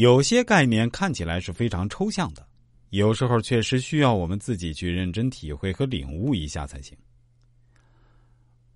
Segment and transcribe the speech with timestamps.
[0.00, 2.48] 有些概念看起来是非常抽象的，
[2.88, 6.96] 有时候确实需要我们自己去认真体会和领悟一下才行。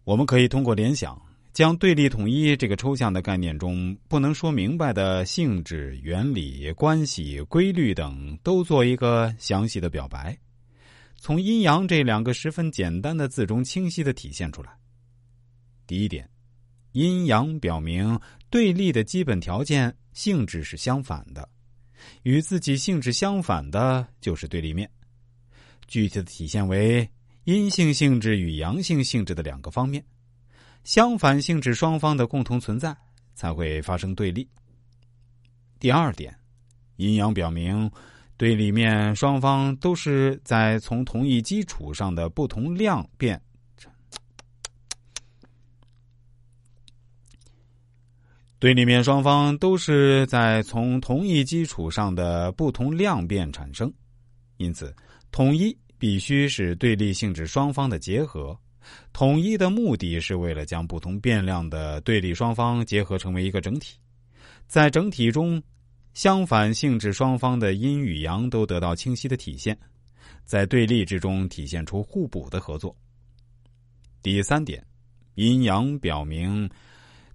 [0.04, 1.18] 我们可以通过联想，
[1.54, 10.38] 将对立统一这个抽象的概念中不能说明白的性质、原理、关系、规律等，都做一个详细的表白，
[11.16, 14.70] 从阴阳这两个十分简单的字中清晰的体现出来。
[15.86, 16.28] 第一点，
[16.94, 18.18] 阴阳表明
[18.50, 19.94] 对立的基本条件。
[20.12, 21.48] 性质是相反的，
[22.22, 24.88] 与自己性质相反的就是对立面。
[25.88, 27.10] 具体的体现为
[27.42, 30.04] 阴性性质与阳性性质的两个方面，
[30.84, 32.96] 相反性质双方的共同存在
[33.34, 34.48] 才会发生对立。
[35.80, 36.32] 第二点，
[36.94, 37.90] 阴阳表明
[38.36, 43.42] 对立面双方都是在从同一基础上的不同量变。
[48.64, 53.92] 对立面双方都是在从同一基础上的不同量变产生，
[54.56, 54.96] 因此
[55.30, 58.58] 统一必须是对立性质双方的结合。
[59.12, 63.98] 统一的目的是为了将不同变量的对立双方结合成为一个整体，
[64.66, 65.62] 在整体中，
[66.14, 69.78] 相反性质双方的阴与阳都得到清晰的体现，
[70.46, 72.96] 在对立之中体现出互补的合作。
[74.22, 74.82] 第三点，
[75.34, 76.66] 阴阳表明。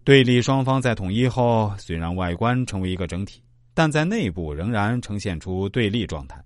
[0.09, 3.43] 对立双方在统一后，虽然外观成为一个整体，
[3.75, 6.43] 但在内部仍然呈现出对立状态。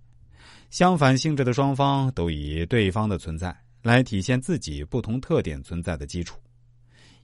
[0.70, 6.38] 相反性质的双方都以对方的存在来体现自己不同特点存在的基础。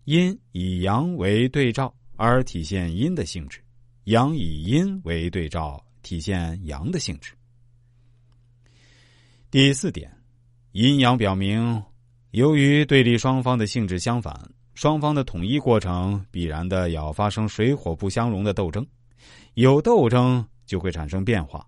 [0.05, 3.59] 阴以阳为对照而体现阴的性质，
[4.05, 7.33] 阳以阴为对照体现阳的性质。
[9.51, 10.09] 第四点，
[10.71, 11.83] 阴阳表明，
[12.31, 13.99] 由于对立双方的性质。
[13.99, 14.33] 相反。
[14.73, 18.85] 双方的统一过程必然的要发生水火不相容的斗争，
[19.55, 21.65] 有斗争就会产生变化，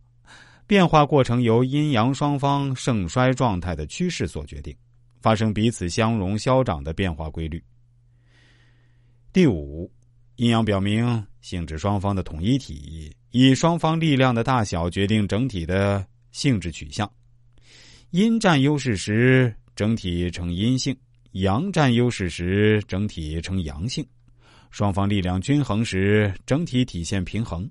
[0.65, 4.73] 变化过程由阴阳双方盛衰状态的趋势所决定，
[5.19, 7.61] 发生彼此相容消长的变化规律。
[9.33, 9.91] 第五，
[10.37, 17.11] 阴阳表明性质双方的统一体以双方力量的大小决定整体的性质取向，
[18.11, 20.95] 阴占优势时，整体呈阴性。
[21.31, 24.03] 阳占优势时，整体呈阳性；
[24.69, 27.69] 双方力量均衡时，整体体现平衡。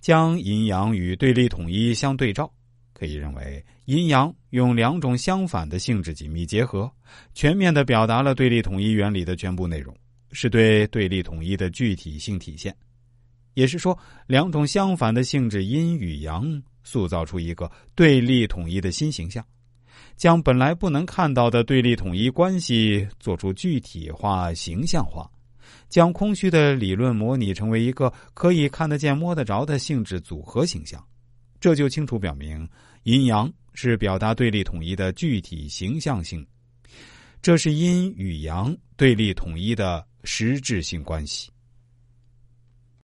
[0.00, 2.50] 将阴阳与对立统一相对照，
[2.92, 6.90] 可以认为阴阳用两种相反的性质紧密结合，
[7.34, 9.96] 全面的表达了对立统一原理的全部内容，
[10.32, 12.74] 是对对立统一的具体性体现。
[13.54, 19.44] 也是说，两种相反的性质阴与阳，塑造出一个对立统一的新形象。
[20.16, 25.30] 将本来不能看到的对立统一关系做出具体化、形象化，
[25.88, 31.04] 将空虚的理论模拟成为一个可以看得见、摸得着的性质组合形象，
[31.60, 32.68] 这就清楚表明
[33.04, 36.46] 阴阳是表达对立统一的具体形象性，
[37.42, 41.50] 这是阴与阳对立统一的实质性关系。